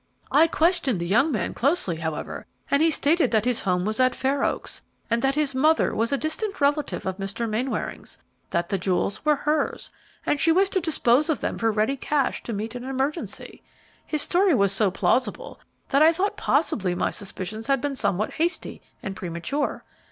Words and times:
I 0.31 0.47
questioned 0.47 0.99
the 0.99 1.05
young 1.05 1.31
man 1.31 1.53
closely, 1.53 1.97
however, 1.97 2.47
and 2.71 2.81
he 2.81 2.89
stated 2.89 3.29
that 3.29 3.45
his 3.45 3.61
home 3.61 3.85
was 3.85 3.99
at 3.99 4.15
Fair 4.15 4.43
Oaks, 4.43 4.81
and 5.11 5.21
that 5.21 5.35
his 5.35 5.53
mother 5.53 5.93
was 5.93 6.11
a 6.11 6.17
distant 6.17 6.59
relative 6.59 7.05
of 7.05 7.17
Mr. 7.17 7.47
Mainwaring's; 7.47 8.17
that 8.49 8.69
the 8.69 8.79
jewels 8.79 9.23
were 9.23 9.35
hers, 9.35 9.91
and 10.25 10.39
she 10.39 10.51
wished 10.51 10.73
to 10.73 10.81
dispose 10.81 11.29
of 11.29 11.41
them 11.41 11.59
for 11.59 11.71
ready 11.71 11.97
cash 11.97 12.41
to 12.41 12.51
meet 12.51 12.73
an 12.73 12.83
emergency. 12.83 13.61
His 14.03 14.23
story 14.23 14.55
was 14.55 14.71
so 14.71 14.89
plausible 14.89 15.59
that 15.89 16.01
I 16.01 16.11
thought 16.11 16.35
possibly 16.35 16.95
my 16.95 17.11
suspicions 17.11 17.67
had 17.67 17.79
been 17.79 17.95
somewhat 17.95 18.31
hasty 18.33 18.81
and 19.03 19.15
premature. 19.15 19.83